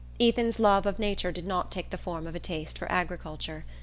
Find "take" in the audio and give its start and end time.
1.69-1.91